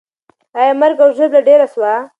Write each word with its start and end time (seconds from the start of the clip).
آیا 0.57 0.73
مرګ 0.81 0.97
او 1.03 1.09
ژوبله 1.15 1.41
ډېره 1.47 1.67
سوه؟ 1.73 1.93